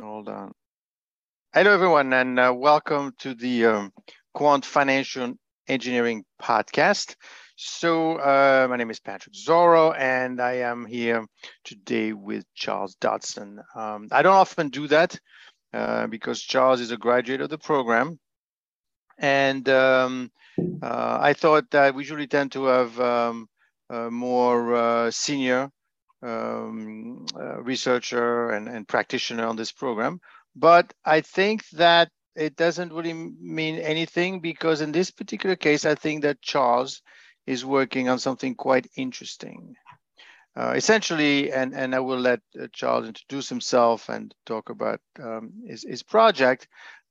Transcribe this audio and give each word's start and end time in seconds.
Hold 0.00 0.28
on. 0.28 0.52
Hello, 1.52 1.74
everyone, 1.74 2.12
and 2.14 2.38
uh, 2.38 2.54
welcome 2.56 3.12
to 3.18 3.34
the 3.34 3.66
um, 3.66 3.92
Quant 4.32 4.64
Financial 4.64 5.34
Engineering 5.68 6.24
Podcast. 6.40 7.16
So, 7.56 8.14
uh, 8.16 8.66
my 8.70 8.76
name 8.76 8.90
is 8.90 8.98
Patrick 8.98 9.34
Zoro, 9.34 9.92
and 9.92 10.40
I 10.40 10.52
am 10.52 10.86
here 10.86 11.26
today 11.64 12.14
with 12.14 12.44
Charles 12.54 12.96
Dotson. 12.98 13.58
Um, 13.76 14.08
I 14.10 14.22
don't 14.22 14.32
often 14.32 14.70
do 14.70 14.86
that 14.88 15.18
uh, 15.74 16.06
because 16.06 16.40
Charles 16.40 16.80
is 16.80 16.92
a 16.92 16.96
graduate 16.96 17.42
of 17.42 17.50
the 17.50 17.58
program. 17.58 18.18
And 19.18 19.68
um, 19.68 20.30
uh, 20.82 21.18
I 21.20 21.34
thought 21.34 21.70
that 21.72 21.94
we 21.94 22.04
usually 22.04 22.26
tend 22.26 22.52
to 22.52 22.64
have 22.64 22.98
um, 23.00 23.48
more 23.90 24.74
uh, 24.74 25.10
senior 25.10 25.70
um, 26.22 27.26
uh, 27.34 27.60
researcher 27.62 28.50
and, 28.50 28.68
and 28.68 28.86
practitioner 28.86 29.46
on 29.46 29.56
this 29.56 29.72
program. 29.72 30.20
But 30.54 30.92
I 31.04 31.20
think 31.20 31.68
that 31.70 32.10
it 32.36 32.56
doesn't 32.56 32.92
really 32.92 33.12
mean 33.12 33.76
anything 33.76 34.40
because 34.40 34.80
in 34.80 34.92
this 34.92 35.10
particular 35.10 35.56
case, 35.56 35.84
I 35.84 35.94
think 35.94 36.22
that 36.22 36.42
Charles 36.42 37.02
is 37.46 37.64
working 37.64 38.08
on 38.08 38.18
something 38.18 38.54
quite 38.54 38.86
interesting. 38.96 39.74
Uh, 40.56 40.72
essentially, 40.76 41.52
and, 41.52 41.74
and 41.74 41.94
I 41.94 42.00
will 42.00 42.18
let 42.18 42.40
uh, 42.60 42.66
Charles 42.72 43.06
introduce 43.06 43.48
himself 43.48 44.08
and 44.08 44.34
talk 44.46 44.68
about 44.68 45.00
um, 45.22 45.52
his, 45.66 45.84
his 45.84 46.02
project, 46.02 46.66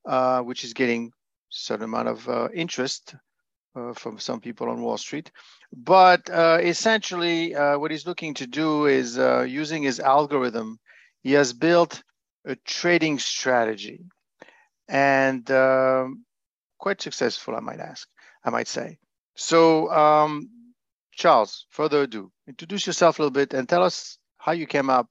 uh, 0.06 0.40
which 0.40 0.62
is 0.62 0.74
getting 0.74 1.12
certain 1.48 1.84
amount 1.84 2.08
of 2.08 2.28
uh, 2.28 2.48
interest 2.54 3.14
uh, 3.74 3.92
from 3.94 4.18
some 4.18 4.40
people 4.40 4.68
on 4.68 4.82
Wall 4.82 4.98
Street. 4.98 5.30
But 5.72 6.28
uh, 6.30 6.58
essentially, 6.60 7.54
uh, 7.54 7.78
what 7.78 7.90
he's 7.90 8.06
looking 8.06 8.34
to 8.34 8.46
do 8.46 8.86
is 8.86 9.18
uh, 9.18 9.42
using 9.42 9.82
his 9.82 10.00
algorithm, 10.00 10.78
he 11.22 11.32
has 11.32 11.52
built 11.52 12.02
a 12.44 12.56
trading 12.56 13.18
strategy 13.18 14.04
and 14.88 15.48
um, 15.50 16.24
quite 16.78 17.00
successful, 17.00 17.54
I 17.54 17.60
might 17.60 17.80
ask, 17.80 18.08
I 18.44 18.50
might 18.50 18.68
say. 18.68 18.98
So, 19.36 19.90
um, 19.90 20.50
Charles, 21.12 21.66
further 21.70 22.02
ado, 22.02 22.32
introduce 22.48 22.86
yourself 22.86 23.18
a 23.18 23.22
little 23.22 23.30
bit 23.30 23.54
and 23.54 23.68
tell 23.68 23.84
us 23.84 24.18
how 24.38 24.52
you 24.52 24.66
came 24.66 24.90
up, 24.90 25.06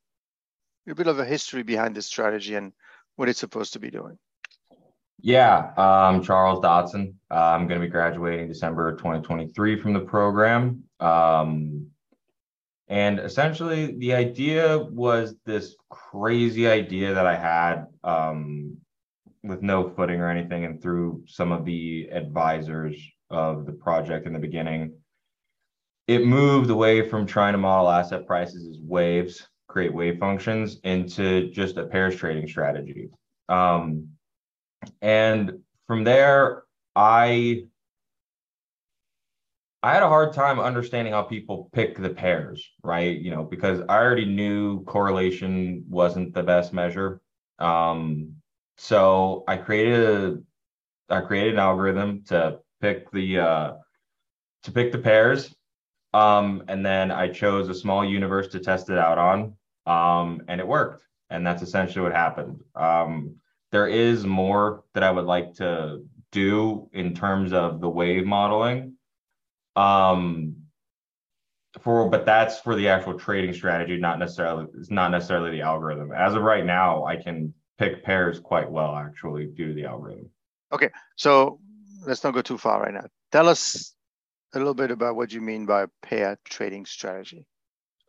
a 0.88 0.96
bit 0.96 1.08
of 1.08 1.20
a 1.20 1.26
history 1.26 1.64
behind 1.64 1.96
this 1.96 2.08
strategy 2.08 2.56
and 2.56 2.74
what 3.16 3.30
it's 3.30 3.40
supposed 3.40 3.74
to 3.74 3.80
be 3.80 3.92
doing. 3.92 4.18
Yeah, 5.22 5.72
um, 5.76 6.24
Charles 6.24 6.60
Dotson. 6.60 7.14
Uh, 7.30 7.36
I'm 7.36 7.68
going 7.68 7.80
to 7.80 7.86
be 7.86 7.92
graduating 7.92 8.48
December 8.48 8.96
2023 8.96 9.80
from 9.80 9.94
the 9.94 10.00
program. 10.00 10.84
Um, 11.00 11.88
and 12.88 13.20
essentially, 13.20 13.98
the 13.98 14.14
idea 14.14 14.78
was 14.78 15.36
this 15.46 15.76
crazy 15.90 16.68
idea 16.68 17.14
that 17.14 17.28
I 17.28 17.36
had 17.36 17.86
um, 18.04 18.78
with 19.44 19.62
no 19.62 19.90
footing 19.90 20.20
or 20.22 20.30
anything, 20.30 20.66
and 20.66 20.82
through 20.82 21.24
some 21.28 21.52
of 21.52 21.66
the 21.66 22.10
advisors 22.12 22.96
of 23.30 23.66
the 23.66 23.72
project 23.74 24.26
in 24.26 24.34
the 24.34 24.40
beginning, 24.40 24.94
it 26.08 26.26
moved 26.26 26.72
away 26.72 27.08
from 27.08 27.28
trying 27.28 27.54
to 27.54 27.60
model 27.60 27.90
asset 27.90 28.26
prices 28.26 28.68
as 28.68 28.82
waves, 28.82 29.48
create 29.68 29.94
wave 29.94 30.18
functions, 30.18 30.80
into 30.84 31.52
just 31.52 31.78
a 31.78 31.86
pairs 31.86 32.16
trading 32.16 32.48
strategy. 32.48 33.10
Um, 33.50 34.08
and 35.02 35.60
from 35.88 36.04
there, 36.04 36.64
I 36.96 37.64
I 39.82 39.94
had 39.94 40.04
a 40.04 40.10
hard 40.10 40.34
time 40.34 40.60
understanding 40.60 41.14
how 41.14 41.22
people 41.22 41.70
pick 41.72 41.98
the 41.98 42.10
pairs, 42.10 42.70
right? 42.84 43.18
You 43.18 43.32
know, 43.32 43.44
because 43.44 43.80
I 43.88 43.98
already 43.98 44.26
knew 44.26 44.84
correlation 44.84 45.86
wasn't 45.88 46.34
the 46.34 46.44
best 46.44 46.74
measure. 46.74 47.22
Um, 47.60 48.36
so 48.78 49.44
I 49.48 49.58
created 49.58 50.00
a 50.00 50.38
I 51.10 51.22
created 51.22 51.54
an 51.54 51.60
algorithm 51.60 52.24
to 52.26 52.60
pick 52.82 53.10
the 53.12 53.40
uh, 53.40 53.74
to 54.64 54.72
pick 54.72 54.92
the 54.92 55.00
pairs, 55.00 55.56
um, 56.14 56.64
and 56.68 56.86
then 56.86 57.12
I 57.12 57.30
chose 57.30 57.70
a 57.70 57.74
small 57.74 58.06
universe 58.06 58.50
to 58.50 58.60
test 58.60 58.90
it 58.90 58.98
out 58.98 59.18
on, 59.18 59.56
um, 59.86 60.44
and 60.48 60.60
it 60.60 60.68
worked. 60.68 61.06
And 61.30 61.46
that's 61.46 61.62
essentially 61.62 62.04
what 62.04 62.14
happened. 62.14 62.62
Um, 62.76 63.36
there 63.72 63.88
is 63.88 64.26
more 64.26 64.84
that 64.94 65.04
I 65.04 65.12
would 65.12 65.26
like 65.26 65.54
to 65.56 66.04
do 66.32 66.90
in 66.94 67.14
terms 67.14 67.54
of 67.54 67.82
the 67.82 67.90
wave 67.90 68.26
modeling. 68.26 68.96
Um, 69.76 70.56
for 71.82 72.10
but 72.10 72.26
that's 72.26 72.60
for 72.60 72.76
the 72.76 72.88
actual 72.88 73.18
trading 73.18 73.54
strategy, 73.54 73.98
not 73.98 74.20
necessarily 74.20 74.66
it's 74.78 74.90
not 74.90 75.12
necessarily 75.12 75.52
the 75.52 75.62
algorithm. 75.62 76.12
As 76.12 76.34
of 76.34 76.42
right 76.42 76.66
now, 76.66 77.06
I 77.06 77.16
can 77.16 77.54
pick 77.78 78.04
pairs 78.04 78.40
quite 78.40 78.70
well 78.70 78.96
actually 78.96 79.46
due 79.46 79.70
to 79.70 79.74
the 79.74 79.86
algorithm. 79.86 80.30
Okay, 80.72 80.90
so 81.16 81.60
let's 82.06 82.24
not 82.24 82.34
go 82.34 82.42
too 82.42 82.58
far 82.58 82.82
right 82.82 82.94
now. 82.94 83.06
Tell 83.32 83.48
us 83.48 83.94
a 84.54 84.58
little 84.58 84.74
bit 84.74 84.92
about 84.92 85.16
what 85.16 85.32
you 85.32 85.42
mean 85.42 85.66
by 85.66 85.86
pair 86.02 86.38
trading 86.44 86.86
strategy. 86.86 87.46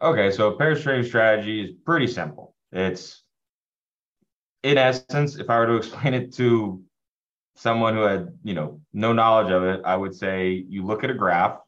Okay, 0.03 0.31
so 0.31 0.53
pair 0.53 0.75
trading 0.75 1.05
strategy 1.05 1.63
is 1.63 1.71
pretty 1.85 2.07
simple. 2.07 2.55
It's 2.73 3.23
in 4.63 4.79
essence, 4.79 5.37
if 5.37 5.49
I 5.49 5.59
were 5.59 5.67
to 5.67 5.75
explain 5.77 6.15
it 6.15 6.33
to 6.35 6.83
someone 7.57 7.95
who 7.95 8.03
had, 8.03 8.29
you 8.43 8.55
know, 8.55 8.81
no 8.93 9.13
knowledge 9.13 9.51
of 9.51 9.63
it, 9.65 9.81
I 9.85 9.97
would 9.97 10.15
say 10.15 10.65
you 10.69 10.85
look 10.85 11.05
at 11.05 11.11
a 11.11 11.15
graph. 11.15 11.59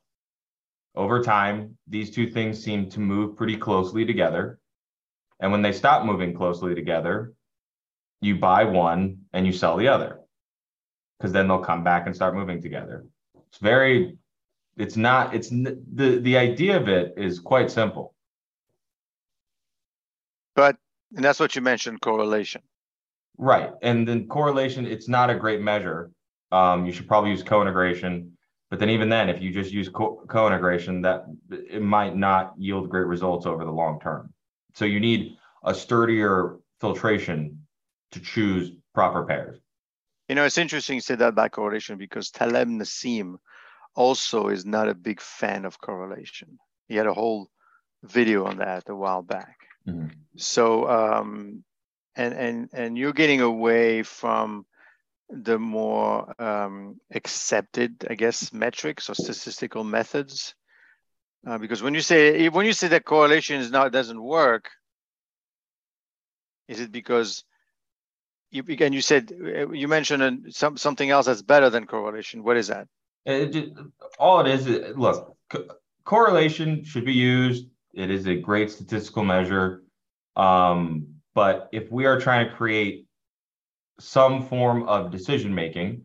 Over 0.95 1.23
time, 1.23 1.79
these 1.87 2.11
two 2.11 2.31
things 2.31 2.63
seem 2.63 2.91
to 2.91 3.01
move 3.01 3.37
pretty 3.37 3.57
closely 3.57 4.05
together. 4.05 4.59
And 5.41 5.51
when 5.51 5.63
they 5.63 5.73
stop 5.73 6.05
moving 6.05 6.35
closely 6.35 6.75
together, 6.75 7.33
you 8.21 8.37
buy 8.37 8.65
one 8.65 9.23
and 9.33 9.47
you 9.47 9.53
sell 9.53 9.77
the 9.77 9.89
other. 9.89 10.21
Because 11.19 11.33
then 11.33 11.49
they'll 11.49 11.61
come 11.61 11.83
back 11.83 12.07
and 12.07 12.15
start 12.15 12.35
moving 12.35 12.61
together. 12.61 13.07
It's 13.49 13.59
very, 13.59 14.19
it's 14.77 14.97
not, 14.97 15.35
it's 15.35 15.49
the 15.49 16.21
the 16.23 16.37
idea 16.37 16.77
of 16.77 16.89
it 16.89 17.15
is 17.17 17.39
quite 17.39 17.71
simple. 17.71 18.15
But 20.55 20.77
and 21.15 21.25
that's 21.25 21.41
what 21.41 21.55
you 21.55 21.63
mentioned 21.63 22.01
correlation. 22.01 22.63
Right. 23.39 23.71
And 23.83 24.07
then 24.07 24.29
correlation, 24.29 24.87
it's 24.87 25.09
not 25.09 25.31
a 25.31 25.35
great 25.35 25.61
measure. 25.61 26.11
Um, 26.51 26.87
you 26.87 26.93
should 26.93 27.09
probably 27.09 27.31
use 27.31 27.43
co-integration. 27.43 28.37
But 28.71 28.79
then 28.79 28.91
even 28.91 29.09
then, 29.09 29.29
if 29.29 29.43
you 29.43 29.53
just 29.53 29.73
use 29.73 29.89
co- 29.89 30.25
co-integration, 30.29 31.03
that 31.03 31.25
it 31.51 31.83
might 31.83 32.17
not 32.17 32.55
yield 32.57 32.89
great 32.89 33.07
results 33.07 33.47
over 33.47 33.65
the 33.65 33.71
long 33.71 34.01
term. 34.01 34.33
So 34.75 34.85
you 34.85 35.01
need 35.01 35.37
a 35.65 35.75
sturdier 35.75 36.57
filtration 36.81 37.67
to 38.13 38.21
choose 38.21 38.73
proper 38.95 39.25
pairs. 39.25 39.59
You 40.29 40.35
know, 40.35 40.45
it's 40.45 40.59
interesting 40.59 40.95
you 40.95 41.01
say 41.01 41.15
that 41.17 41.29
about 41.29 41.51
correlation 41.53 41.99
because 41.99 42.31
Taleb 42.31 42.69
Nassim 42.69 43.37
also 43.95 44.49
is 44.49 44.65
not 44.65 44.89
a 44.89 44.95
big 44.95 45.21
fan 45.21 45.65
of 45.65 45.81
correlation. 45.81 46.59
He 46.89 46.97
had 46.97 47.07
a 47.07 47.15
whole 47.15 47.51
video 48.03 48.47
on 48.47 48.59
that 48.59 48.89
a 48.89 48.97
while 48.97 49.23
back. 49.23 49.57
Mm-hmm. 49.87 50.09
So 50.37 50.89
um, 50.89 51.65
and 52.17 52.35
and 52.35 52.69
and 52.73 52.99
you're 52.99 53.13
getting 53.13 53.41
away 53.41 54.03
from 54.03 54.67
the 55.29 55.59
more 55.59 56.35
um, 56.41 57.01
accepted, 57.15 58.07
I 58.09 58.15
guess, 58.15 58.53
metrics 58.53 59.09
or 59.09 59.15
statistical 59.15 59.83
methods. 59.83 60.55
Uh, 61.47 61.59
because 61.59 61.83
when 61.83 61.95
you 61.95 62.01
say 62.01 62.49
when 62.49 62.67
you 62.67 62.73
say 62.73 62.89
that 62.89 63.05
correlation 63.05 63.61
is 63.61 63.71
not 63.71 63.93
doesn't 63.93 64.23
work, 64.23 64.71
is 66.69 66.81
it 66.81 66.93
because 66.93 67.45
you 68.51 68.63
again 68.69 68.93
you 68.93 69.01
said 69.01 69.33
you 69.73 69.89
mentioned 69.89 70.55
some 70.55 70.77
something 70.77 71.11
else 71.11 71.27
that's 71.27 71.43
better 71.43 71.71
than 71.71 71.87
correlation? 71.87 72.45
What 72.45 72.57
is 72.57 72.69
that? 72.69 72.87
It, 73.25 73.73
all 74.19 74.41
it 74.41 74.49
is, 74.49 74.97
look, 74.97 75.37
co- 75.49 75.67
correlation 76.05 76.85
should 76.85 77.05
be 77.05 77.13
used. 77.13 77.67
It 77.95 78.11
is 78.11 78.27
a 78.27 78.35
great 78.35 78.71
statistical 78.71 79.25
measure. 79.25 79.83
Um, 80.35 81.12
but 81.35 81.69
if 81.73 81.91
we 81.91 82.07
are 82.07 82.21
trying 82.21 82.49
to 82.49 82.55
create 82.55 83.07
some 83.99 84.47
form 84.47 84.89
of 84.89 85.11
decision 85.11 85.55
making 85.55 86.03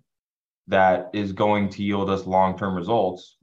that 0.67 1.09
is 1.13 1.31
going 1.31 1.69
to 1.69 1.83
yield 1.83 2.09
us 2.09 2.25
long 2.25 2.57
term 2.57 2.75
results, 2.75 3.37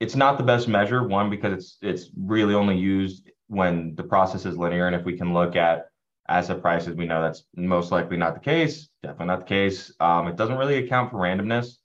it's 0.00 0.16
not 0.16 0.38
the 0.38 0.44
best 0.44 0.68
measure. 0.68 1.06
One, 1.06 1.30
because 1.30 1.52
it's 1.52 1.78
it's 1.80 2.10
really 2.16 2.54
only 2.54 2.76
used 2.76 3.30
when 3.48 3.94
the 3.94 4.02
process 4.02 4.46
is 4.46 4.56
linear, 4.56 4.86
and 4.86 4.96
if 4.96 5.04
we 5.04 5.16
can 5.16 5.32
look 5.32 5.56
at 5.56 5.86
asset 6.28 6.62
prices, 6.62 6.94
we 6.94 7.06
know 7.06 7.22
that's 7.22 7.44
most 7.56 7.90
likely 7.92 8.16
not 8.16 8.34
the 8.34 8.40
case. 8.40 8.88
Definitely 9.02 9.26
not 9.26 9.40
the 9.40 9.46
case. 9.46 9.92
Um, 10.00 10.28
it 10.28 10.36
doesn't 10.36 10.56
really 10.56 10.78
account 10.78 11.10
for 11.10 11.18
randomness. 11.18 11.76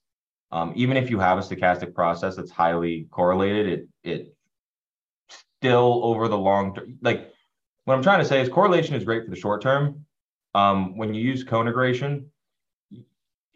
Um, 0.51 0.73
even 0.75 0.95
if 0.95 1.09
you 1.09 1.19
have 1.19 1.38
a 1.38 1.41
stochastic 1.41 1.94
process 1.94 2.35
that's 2.35 2.51
highly 2.51 3.07
correlated, 3.12 3.68
it 3.68 3.88
it 4.03 4.35
still 5.59 6.01
over 6.03 6.27
the 6.27 6.38
long 6.38 6.75
term, 6.75 6.97
like 7.01 7.33
what 7.88 7.95
I'm 7.95 8.04
trying 8.04 8.19
to 8.19 8.25
say 8.25 8.42
is 8.42 8.50
correlation 8.50 8.95
is 8.95 9.06
great 9.06 9.24
for 9.24 9.30
the 9.30 9.38
short 9.38 9.62
term. 9.62 10.06
Um, 10.54 10.98
when 10.98 11.13
you 11.13 11.22
use 11.22 11.45
co-integration, 11.45 12.30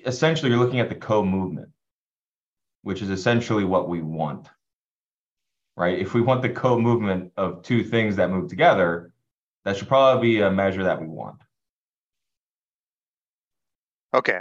essentially 0.05 0.49
you're 0.49 0.59
looking 0.59 0.79
at 0.79 0.87
the 0.87 0.95
co-movement, 0.95 1.67
which 2.83 3.01
is 3.01 3.09
essentially 3.09 3.65
what 3.65 3.89
we 3.89 4.01
want. 4.01 4.47
Right? 5.75 5.99
If 5.99 6.13
we 6.13 6.21
want 6.21 6.43
the 6.43 6.49
co-movement 6.49 7.33
of 7.35 7.61
two 7.63 7.83
things 7.83 8.15
that 8.15 8.29
move 8.29 8.47
together, 8.47 9.11
that 9.65 9.75
should 9.75 9.89
probably 9.89 10.35
be 10.35 10.39
a 10.39 10.49
measure 10.49 10.85
that 10.85 11.01
we 11.01 11.07
want. 11.07 11.41
Okay. 14.13 14.39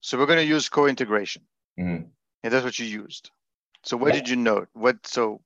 So 0.00 0.16
we're 0.16 0.24
going 0.24 0.38
to 0.38 0.46
use 0.46 0.70
co-integration. 0.70 1.42
Mm-hmm. 1.78 2.04
And 2.42 2.52
that's 2.54 2.64
what 2.64 2.78
you 2.78 2.86
used. 2.86 3.30
So 3.82 3.98
what 3.98 4.14
yeah. 4.14 4.20
did 4.20 4.30
you 4.30 4.36
note? 4.36 4.68
What 4.72 5.06
so 5.06 5.42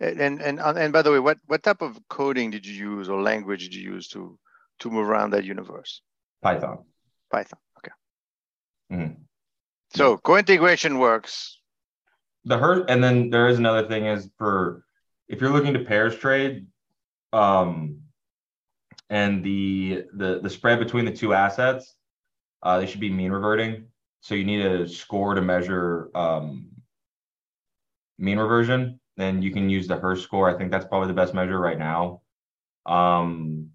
and 0.00 0.40
and 0.40 0.60
and 0.60 0.92
by 0.92 1.02
the 1.02 1.12
way, 1.12 1.18
what 1.18 1.38
what 1.46 1.62
type 1.62 1.82
of 1.82 1.98
coding 2.08 2.50
did 2.50 2.66
you 2.66 2.74
use 2.74 3.08
or 3.08 3.20
language 3.20 3.64
did 3.64 3.74
you 3.74 3.92
use 3.92 4.08
to 4.08 4.38
to 4.80 4.90
move 4.90 5.08
around 5.08 5.30
that 5.30 5.44
universe? 5.44 6.02
Python. 6.42 6.78
Python. 7.30 7.58
Okay. 7.78 7.92
Mm-hmm. 8.92 9.22
So 9.94 10.16
co-integration 10.16 10.98
works. 10.98 11.58
The 12.44 12.56
hurt, 12.56 12.88
and 12.88 13.04
then 13.04 13.28
there 13.28 13.48
is 13.48 13.58
another 13.58 13.86
thing 13.86 14.06
is 14.06 14.30
for 14.38 14.84
if 15.28 15.40
you're 15.40 15.52
looking 15.52 15.74
to 15.74 15.80
pairs 15.80 16.16
trade, 16.16 16.66
um, 17.32 17.98
and 19.10 19.44
the 19.44 20.04
the 20.14 20.40
the 20.42 20.48
spread 20.48 20.78
between 20.78 21.04
the 21.04 21.12
two 21.12 21.34
assets, 21.34 21.94
uh, 22.62 22.78
they 22.78 22.86
should 22.86 23.00
be 23.00 23.10
mean 23.10 23.32
reverting. 23.32 23.86
So 24.22 24.34
you 24.34 24.44
need 24.44 24.64
a 24.64 24.88
score 24.88 25.34
to 25.34 25.42
measure 25.42 26.10
um, 26.14 26.68
mean 28.18 28.38
reversion. 28.38 28.99
Then 29.16 29.42
you 29.42 29.50
can 29.50 29.68
use 29.68 29.86
the 29.86 29.96
Hurst 29.96 30.22
score. 30.22 30.48
I 30.48 30.56
think 30.56 30.70
that's 30.70 30.86
probably 30.86 31.08
the 31.08 31.14
best 31.14 31.34
measure 31.34 31.58
right 31.58 31.78
now. 31.78 32.22
Um, 32.86 33.70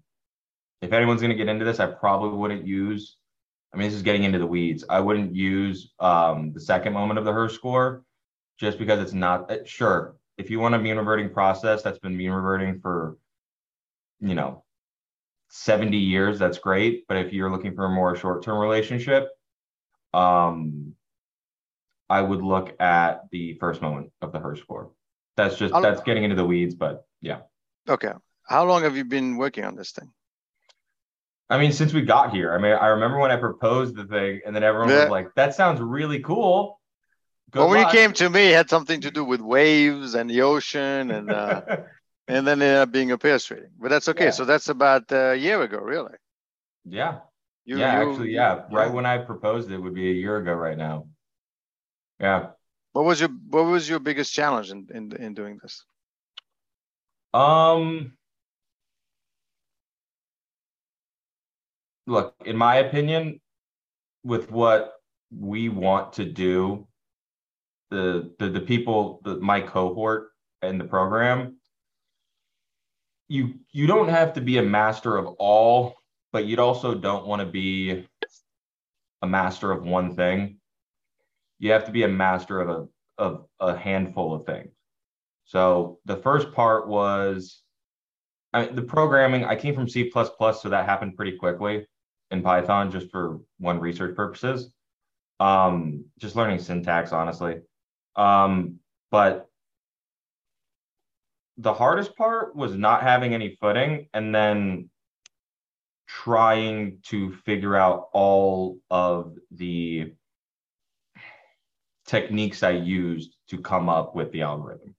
if 0.82 0.92
anyone's 0.92 1.20
going 1.20 1.30
to 1.30 1.36
get 1.36 1.48
into 1.48 1.64
this, 1.64 1.80
I 1.80 1.86
probably 1.86 2.36
wouldn't 2.36 2.66
use. 2.66 3.16
I 3.72 3.76
mean, 3.76 3.88
this 3.88 3.96
is 3.96 4.02
getting 4.02 4.24
into 4.24 4.38
the 4.38 4.46
weeds. 4.46 4.84
I 4.88 5.00
wouldn't 5.00 5.34
use 5.34 5.92
um, 6.00 6.52
the 6.52 6.60
second 6.60 6.92
moment 6.92 7.18
of 7.18 7.24
the 7.24 7.32
Hurst 7.32 7.54
score, 7.54 8.04
just 8.58 8.78
because 8.78 9.00
it's 9.00 9.12
not 9.12 9.50
uh, 9.50 9.64
sure. 9.64 10.16
If 10.38 10.50
you 10.50 10.60
want 10.60 10.74
a 10.74 10.78
mean 10.78 10.96
reverting 10.96 11.30
process 11.30 11.82
that's 11.82 11.98
been 11.98 12.16
mean 12.16 12.30
reverting 12.30 12.80
for, 12.80 13.16
you 14.20 14.34
know, 14.34 14.64
70 15.48 15.96
years, 15.96 16.38
that's 16.38 16.58
great. 16.58 17.06
But 17.08 17.18
if 17.18 17.32
you're 17.32 17.50
looking 17.50 17.74
for 17.74 17.86
a 17.86 17.90
more 17.90 18.16
short 18.16 18.42
term 18.42 18.58
relationship, 18.58 19.28
um, 20.12 20.94
I 22.08 22.20
would 22.20 22.42
look 22.42 22.80
at 22.80 23.30
the 23.30 23.54
first 23.58 23.82
moment 23.82 24.12
of 24.22 24.32
the 24.32 24.38
Hurst 24.38 24.62
score. 24.62 24.90
That's 25.36 25.56
just, 25.56 25.74
that's 25.74 26.02
getting 26.02 26.24
into 26.24 26.36
the 26.36 26.44
weeds, 26.44 26.74
but 26.74 27.06
yeah. 27.20 27.40
Okay. 27.88 28.12
How 28.48 28.64
long 28.64 28.82
have 28.82 28.96
you 28.96 29.04
been 29.04 29.36
working 29.36 29.64
on 29.64 29.74
this 29.74 29.92
thing? 29.92 30.10
I 31.48 31.58
mean, 31.58 31.72
since 31.72 31.92
we 31.92 32.02
got 32.02 32.32
here, 32.34 32.52
I 32.52 32.58
mean, 32.58 32.72
I 32.72 32.88
remember 32.88 33.18
when 33.18 33.30
I 33.30 33.36
proposed 33.36 33.94
the 33.94 34.04
thing, 34.04 34.40
and 34.44 34.54
then 34.54 34.64
everyone 34.64 34.88
yeah. 34.88 35.02
was 35.02 35.10
like, 35.10 35.34
"That 35.36 35.54
sounds 35.54 35.80
really 35.80 36.18
cool." 36.20 36.80
Good 37.52 37.60
well, 37.60 37.68
luck. 37.68 37.76
when 37.76 37.86
you 37.86 37.92
came 37.92 38.12
to 38.14 38.28
me, 38.28 38.48
it 38.48 38.56
had 38.56 38.68
something 38.68 39.00
to 39.02 39.12
do 39.12 39.24
with 39.24 39.40
waves 39.40 40.14
and 40.14 40.28
the 40.28 40.42
ocean, 40.42 41.12
and 41.12 41.30
uh, 41.30 41.62
and 42.28 42.46
then 42.46 42.60
ended 42.60 42.78
up 42.78 42.90
being 42.90 43.12
a 43.12 43.18
pairs 43.18 43.44
trading. 43.44 43.70
But 43.78 43.90
that's 43.90 44.08
okay. 44.08 44.26
Yeah. 44.26 44.30
So 44.30 44.44
that's 44.44 44.68
about 44.68 45.12
a 45.12 45.36
year 45.36 45.62
ago, 45.62 45.78
really. 45.78 46.14
Yeah. 46.84 47.18
You, 47.64 47.78
yeah, 47.78 48.02
you, 48.02 48.10
actually, 48.10 48.30
yeah. 48.32 48.62
yeah. 48.70 48.76
Right 48.76 48.92
when 48.92 49.06
I 49.06 49.18
proposed 49.18 49.70
it 49.70 49.78
would 49.78 49.94
be 49.94 50.10
a 50.10 50.14
year 50.14 50.38
ago 50.38 50.52
right 50.52 50.78
now. 50.78 51.08
Yeah. 52.20 52.50
What 52.96 53.04
was 53.04 53.20
your 53.20 53.28
What 53.50 53.66
was 53.66 53.86
your 53.86 53.98
biggest 53.98 54.32
challenge 54.32 54.70
in 54.70 54.88
in, 54.94 55.12
in 55.16 55.34
doing 55.34 55.58
this? 55.62 55.84
Um. 57.34 58.16
Look, 62.06 62.34
in 62.46 62.56
my 62.56 62.76
opinion, 62.76 63.42
with 64.24 64.50
what 64.50 64.94
we 65.30 65.68
want 65.68 66.14
to 66.14 66.24
do, 66.24 66.88
the 67.90 68.32
the 68.38 68.48
the 68.48 68.60
people, 68.62 69.20
the 69.24 69.36
my 69.40 69.60
cohort 69.60 70.30
in 70.62 70.78
the 70.78 70.84
program, 70.84 71.58
you 73.28 73.56
you 73.72 73.86
don't 73.86 74.08
have 74.08 74.32
to 74.32 74.40
be 74.40 74.56
a 74.56 74.62
master 74.62 75.18
of 75.18 75.26
all, 75.38 75.96
but 76.32 76.46
you'd 76.46 76.60
also 76.60 76.94
don't 76.94 77.26
want 77.26 77.40
to 77.40 77.46
be 77.46 78.06
a 79.20 79.26
master 79.26 79.70
of 79.70 79.82
one 79.82 80.16
thing. 80.16 80.60
You 81.58 81.72
have 81.72 81.84
to 81.86 81.92
be 81.92 82.02
a 82.02 82.08
master 82.08 82.60
of 82.60 82.68
a 82.68 82.86
of 83.18 83.46
a 83.60 83.76
handful 83.76 84.34
of 84.34 84.44
things. 84.44 84.72
So 85.44 86.00
the 86.04 86.16
first 86.16 86.52
part 86.52 86.88
was 86.88 87.62
I 88.52 88.66
mean, 88.66 88.74
the 88.74 88.82
programming. 88.82 89.44
I 89.44 89.56
came 89.56 89.74
from 89.74 89.88
C++, 89.88 90.10
so 90.10 90.68
that 90.68 90.86
happened 90.86 91.16
pretty 91.16 91.36
quickly 91.36 91.86
in 92.30 92.42
Python, 92.42 92.90
just 92.90 93.10
for 93.10 93.40
one 93.58 93.80
research 93.80 94.16
purposes. 94.16 94.70
Um, 95.40 96.06
just 96.18 96.36
learning 96.36 96.60
syntax, 96.60 97.12
honestly. 97.12 97.60
Um, 98.16 98.78
but 99.10 99.48
the 101.58 101.74
hardest 101.74 102.16
part 102.16 102.56
was 102.56 102.74
not 102.74 103.02
having 103.02 103.34
any 103.34 103.56
footing 103.60 104.08
and 104.14 104.34
then 104.34 104.90
trying 106.06 106.98
to 107.04 107.32
figure 107.44 107.76
out 107.76 108.08
all 108.12 108.78
of 108.90 109.34
the 109.50 110.12
techniques 112.06 112.62
I 112.62 112.70
used 112.70 113.36
to 113.48 113.58
come 113.58 113.88
up 113.88 114.14
with 114.14 114.32
the 114.32 114.42
algorithm. 114.42 114.94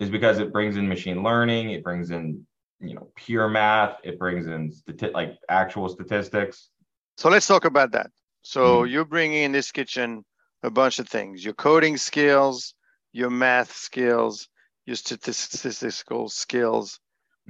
Is 0.00 0.10
because 0.10 0.38
it 0.38 0.52
brings 0.52 0.76
in 0.76 0.88
machine 0.88 1.22
learning, 1.22 1.70
it 1.70 1.82
brings 1.82 2.10
in 2.10 2.46
you 2.80 2.94
know 2.94 3.10
pure 3.16 3.48
math, 3.48 3.96
it 4.04 4.18
brings 4.18 4.46
in 4.46 4.70
stati- 4.70 5.12
like 5.12 5.36
actual 5.48 5.88
statistics. 5.88 6.70
So 7.16 7.28
let's 7.28 7.48
talk 7.48 7.64
about 7.64 7.90
that. 7.92 8.10
So 8.42 8.82
mm-hmm. 8.82 8.92
you're 8.92 9.04
bringing 9.04 9.42
in 9.42 9.52
this 9.52 9.72
kitchen 9.72 10.24
a 10.62 10.70
bunch 10.70 11.00
of 11.00 11.08
things: 11.08 11.44
your 11.44 11.54
coding 11.54 11.96
skills, 11.96 12.74
your 13.12 13.30
math 13.30 13.74
skills, 13.74 14.48
your 14.86 14.96
statistical 14.96 16.28
skills. 16.28 17.00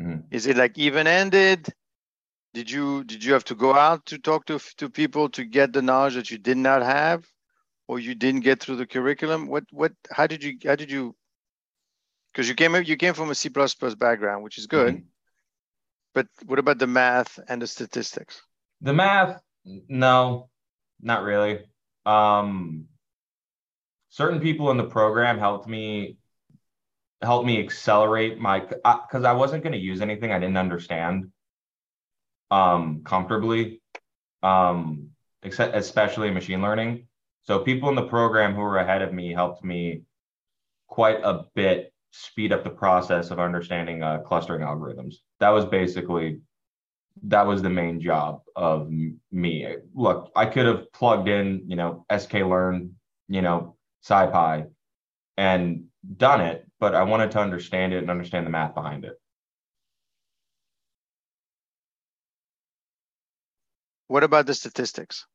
Mm-hmm. 0.00 0.20
Is 0.30 0.46
it 0.46 0.56
like 0.56 0.78
even-ended? 0.78 1.68
Did 2.54 2.70
you 2.70 3.04
did 3.04 3.22
you 3.22 3.32
have 3.34 3.44
to 3.44 3.54
go 3.54 3.74
out 3.74 4.06
to 4.06 4.18
talk 4.18 4.46
to 4.46 4.58
to 4.78 4.88
people 4.88 5.28
to 5.30 5.44
get 5.44 5.72
the 5.72 5.82
knowledge 5.82 6.14
that 6.14 6.30
you 6.30 6.38
did 6.38 6.56
not 6.56 6.82
have, 6.82 7.26
or 7.86 7.98
you 7.98 8.14
didn't 8.14 8.40
get 8.40 8.60
through 8.60 8.76
the 8.76 8.86
curriculum? 8.86 9.48
What 9.48 9.64
what? 9.70 9.92
How 10.10 10.26
did 10.26 10.42
you 10.42 10.56
how 10.64 10.74
did 10.76 10.90
you? 10.90 11.14
Because 12.32 12.48
you 12.48 12.54
came 12.54 12.74
you 12.74 12.96
came 12.96 13.14
from 13.14 13.30
a 13.30 13.34
C 13.34 13.50
background, 13.50 14.44
which 14.44 14.58
is 14.58 14.66
good. 14.66 14.94
Mm-hmm. 14.94 15.06
But 16.14 16.26
what 16.46 16.58
about 16.58 16.78
the 16.78 16.86
math 16.86 17.38
and 17.48 17.60
the 17.60 17.66
statistics? 17.66 18.40
The 18.80 18.92
math, 18.92 19.40
no, 19.88 20.48
not 21.00 21.22
really. 21.22 21.60
Um, 22.06 22.86
certain 24.08 24.40
people 24.40 24.70
in 24.70 24.78
the 24.78 24.84
program 24.84 25.38
helped 25.38 25.68
me 25.68 26.16
helped 27.20 27.46
me 27.46 27.60
accelerate 27.60 28.38
my 28.38 28.60
because 28.60 29.24
I, 29.24 29.30
I 29.30 29.34
wasn't 29.34 29.62
going 29.62 29.72
to 29.72 29.78
use 29.78 30.00
anything 30.00 30.32
I 30.32 30.38
didn't 30.38 30.56
understand 30.56 31.30
um 32.50 33.02
comfortably 33.04 33.80
um 34.42 35.10
except 35.42 35.76
especially 35.76 36.30
machine 36.30 36.62
learning. 36.62 37.06
So 37.42 37.60
people 37.60 37.88
in 37.88 37.94
the 37.94 38.06
program 38.06 38.54
who 38.54 38.60
were 38.60 38.78
ahead 38.78 39.02
of 39.02 39.12
me 39.12 39.32
helped 39.32 39.64
me 39.64 40.02
quite 40.88 41.20
a 41.22 41.44
bit 41.54 41.92
speed 42.10 42.52
up 42.52 42.64
the 42.64 42.70
process 42.70 43.30
of 43.30 43.38
understanding 43.38 44.02
uh, 44.02 44.18
clustering 44.18 44.62
algorithms. 44.62 45.16
That 45.40 45.50
was 45.50 45.64
basically 45.64 46.40
that 47.24 47.46
was 47.46 47.62
the 47.62 47.70
main 47.70 48.00
job 48.00 48.42
of 48.54 48.90
me. 49.32 49.76
Look 49.94 50.30
i 50.36 50.46
could 50.46 50.66
have 50.66 50.92
plugged 50.92 51.28
in 51.28 51.64
you 51.66 51.76
know 51.76 52.04
sklearn 52.10 52.90
you 53.28 53.42
know 53.42 53.76
SciPy 54.04 54.68
and 55.36 55.84
done 56.16 56.40
it, 56.40 56.66
but 56.80 56.94
I 56.94 57.02
wanted 57.04 57.30
to 57.32 57.40
understand 57.40 57.92
it 57.92 57.98
and 57.98 58.10
understand 58.10 58.46
the 58.46 58.50
math 58.50 58.74
behind 58.74 59.04
it. 59.04 59.20
What 64.08 64.24
about 64.24 64.46
the 64.46 64.54
statistics? 64.54 65.26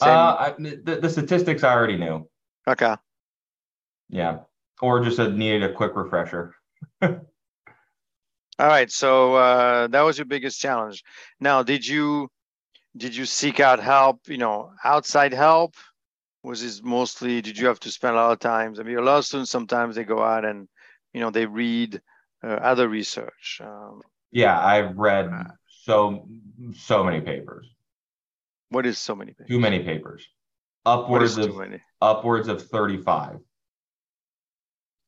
Uh, 0.00 0.06
I, 0.38 0.54
the, 0.58 0.98
the 1.00 1.08
statistics 1.08 1.64
I 1.64 1.72
already 1.72 1.96
knew. 1.96 2.28
Okay. 2.68 2.94
Yeah. 4.10 4.40
Or 4.82 5.02
just 5.02 5.18
a, 5.18 5.30
needed 5.30 5.62
a 5.62 5.72
quick 5.72 5.94
refresher. 5.94 6.54
All 7.02 7.20
right. 8.58 8.90
So 8.90 9.34
uh, 9.36 9.86
that 9.88 10.02
was 10.02 10.18
your 10.18 10.26
biggest 10.26 10.60
challenge. 10.60 11.02
Now, 11.40 11.62
did 11.62 11.86
you 11.86 12.28
did 12.96 13.14
you 13.14 13.26
seek 13.26 13.60
out 13.60 13.80
help? 13.80 14.28
You 14.28 14.38
know, 14.38 14.72
outside 14.84 15.32
help 15.32 15.74
was 16.46 16.62
this 16.62 16.80
mostly 16.82 17.42
did 17.42 17.58
you 17.58 17.66
have 17.66 17.80
to 17.80 17.90
spend 17.90 18.14
a 18.14 18.18
lot 18.20 18.32
of 18.32 18.38
times 18.38 18.78
i 18.78 18.82
mean 18.84 18.96
a 18.96 19.02
lot 19.02 19.18
of 19.18 19.26
students 19.26 19.50
sometimes 19.50 19.96
they 19.96 20.04
go 20.04 20.22
out 20.22 20.44
and 20.44 20.68
you 21.12 21.20
know 21.20 21.30
they 21.30 21.44
read 21.44 22.00
uh, 22.44 22.46
other 22.46 22.88
research 22.88 23.60
um, 23.64 24.00
yeah 24.30 24.58
i've 24.64 24.96
read 24.96 25.26
uh, 25.26 25.44
so 25.86 26.26
so 26.74 27.04
many 27.04 27.20
papers. 27.20 27.68
What 28.70 28.86
is 28.86 28.98
so 28.98 29.14
many 29.14 29.32
papers? 29.32 29.48
too 29.48 29.60
many 29.60 29.78
papers. 29.84 30.26
Upwards 30.84 31.38
of 31.38 31.56
upwards 32.02 32.48
of 32.48 32.62
35 32.62 33.38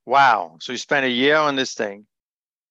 wow. 0.06 0.56
So 0.60 0.72
you 0.72 0.78
spent 0.78 1.04
a 1.04 1.10
year 1.10 1.36
on 1.36 1.56
this 1.56 1.74
thing? 1.74 2.06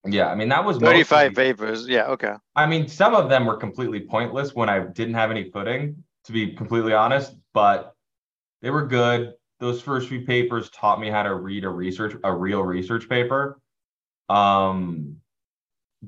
Yeah 0.05 0.27
i 0.27 0.35
mean 0.35 0.49
that 0.49 0.63
was 0.63 0.77
35 0.77 1.31
mostly, 1.31 1.35
papers. 1.35 1.87
Yeah 1.87 2.05
okay. 2.07 2.33
I 2.55 2.65
mean 2.65 2.87
some 2.87 3.13
of 3.13 3.29
them 3.29 3.45
were 3.45 3.57
completely 3.57 4.01
pointless 4.01 4.55
when 4.55 4.69
i 4.69 4.79
didn't 4.79 5.15
have 5.15 5.31
any 5.31 5.51
footing 5.51 6.03
to 6.25 6.31
be 6.31 6.53
completely 6.53 6.93
honest 6.93 7.35
but 7.53 7.93
they 8.61 8.69
were 8.69 8.87
good. 8.87 9.33
Those 9.59 9.81
first 9.81 10.07
few 10.07 10.21
papers 10.21 10.69
taught 10.69 10.99
me 10.99 11.09
how 11.09 11.23
to 11.23 11.35
read 11.35 11.63
a 11.63 11.69
research 11.69 12.15
a 12.23 12.33
real 12.33 12.63
research 12.63 13.09
paper. 13.09 13.59
Um, 14.29 15.17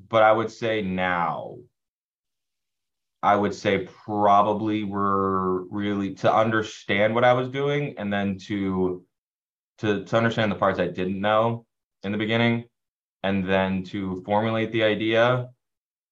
but 0.08 0.24
I 0.24 0.32
would 0.32 0.52
say 0.52 0.82
now 0.82 1.58
I 3.22 3.36
would 3.36 3.54
say 3.54 3.88
probably 4.06 4.84
were 4.84 5.66
really 5.66 6.16
to 6.16 6.34
understand 6.34 7.14
what 7.14 7.26
I 7.26 7.34
was 7.34 7.50
doing 7.50 7.96
and 7.98 8.12
then 8.12 8.38
to 8.48 9.04
to 9.80 10.04
to 10.06 10.18
understand 10.18 10.52
the 10.52 10.56
parts 10.56 10.80
I 10.80 10.88
didn't 10.88 11.20
know 11.20 11.66
in 12.04 12.12
the 12.12 12.18
beginning 12.18 12.66
and 13.24 13.48
then 13.48 13.84
to 13.86 14.24
formulate 14.26 14.72
the 14.72 14.84
idea 14.84 15.50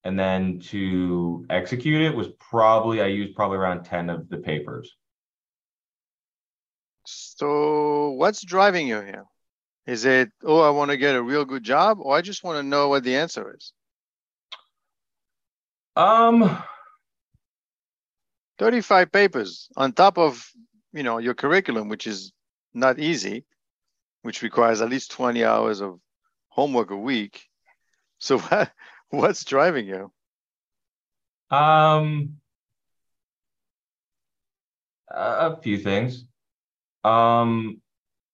and 0.04 0.20
then 0.20 0.60
to 0.60 1.46
execute 1.50 2.02
it 2.02 2.16
was 2.16 2.28
probably 2.40 3.02
I 3.02 3.08
used 3.08 3.36
probably 3.36 3.58
around 3.58 3.84
10 3.84 4.10
of 4.10 4.30
the 4.30 4.38
papers. 4.38 4.96
So 7.06 8.12
what's 8.12 8.44
driving 8.44 8.88
you 8.88 9.02
here? 9.02 9.26
Is 9.86 10.04
it, 10.04 10.30
oh, 10.44 10.60
I 10.60 10.70
want 10.72 10.92
to 10.92 10.98
get 10.98 11.16
a 11.16 11.24
real 11.24 11.46
good 11.46 11.64
job, 11.64 12.00
or 12.02 12.18
I 12.18 12.22
just 12.22 12.44
want 12.44 12.58
to 12.58 12.64
know 12.64 12.90
what 12.90 13.06
the 13.06 13.16
answer 13.16 13.56
is? 13.56 13.72
Um 15.96 16.62
35 18.58 19.12
papers 19.12 19.70
on 19.76 19.94
top 19.94 20.18
of 20.18 20.50
you 20.94 21.04
know 21.04 21.18
your 21.18 21.34
curriculum, 21.34 21.90
which 21.90 22.08
is 22.08 22.34
not 22.74 23.00
easy, 23.00 23.46
which 24.22 24.42
requires 24.42 24.82
at 24.82 24.90
least 24.90 25.12
20 25.12 25.44
hours 25.44 25.82
of 25.82 26.00
homework 26.50 26.92
a 26.92 26.98
week. 26.98 27.44
So 28.20 28.40
what, 28.50 28.72
what's 29.10 29.46
driving 29.46 29.88
you? 29.88 30.12
Um 31.56 32.38
a 35.10 35.60
few 35.62 35.78
things. 35.78 36.26
Um 37.04 37.82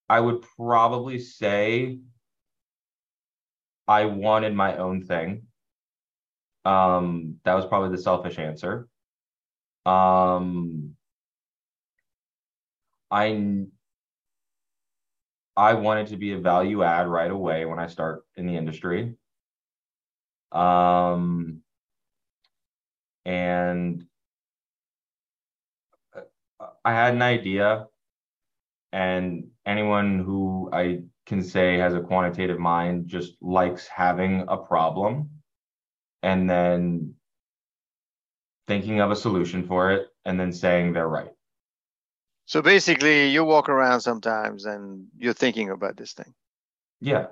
I 0.09 0.19
would 0.19 0.43
probably 0.57 1.19
say 1.19 1.99
I 3.87 4.05
wanted 4.05 4.53
my 4.53 4.77
own 4.77 5.05
thing. 5.05 5.43
Um, 6.65 7.39
that 7.43 7.53
was 7.55 7.65
probably 7.65 7.95
the 7.95 8.01
selfish 8.01 8.39
answer. 8.39 8.87
Um, 9.85 10.95
I 13.11 13.67
I 15.55 15.73
wanted 15.75 16.07
to 16.07 16.17
be 16.17 16.33
a 16.33 16.39
value 16.39 16.83
add 16.83 17.07
right 17.07 17.29
away 17.29 17.65
when 17.65 17.79
I 17.79 17.87
start 17.87 18.25
in 18.35 18.47
the 18.47 18.57
industry. 18.57 19.15
Um, 20.51 21.61
and 23.25 24.05
I 26.85 26.93
had 26.93 27.13
an 27.15 27.21
idea, 27.21 27.87
and 28.91 29.49
anyone 29.65 30.19
who 30.19 30.69
I 30.71 31.03
can 31.25 31.41
say 31.43 31.77
has 31.77 31.93
a 31.93 32.01
quantitative 32.01 32.59
mind 32.59 33.07
just 33.07 33.35
likes 33.41 33.87
having 33.87 34.45
a 34.47 34.57
problem 34.57 35.29
and 36.21 36.49
then 36.49 37.15
thinking 38.67 39.01
of 39.01 39.11
a 39.11 39.15
solution 39.15 39.67
for 39.67 39.91
it 39.91 40.07
and 40.25 40.39
then 40.39 40.51
saying 40.51 40.93
they're 40.93 41.07
right. 41.07 41.31
So 42.45 42.61
basically, 42.61 43.29
you 43.29 43.43
walk 43.45 43.69
around 43.69 44.01
sometimes 44.01 44.65
and 44.65 45.07
you're 45.17 45.33
thinking 45.33 45.69
about 45.69 45.95
this 45.95 46.13
thing. 46.13 46.33
Yeah, 46.99 47.27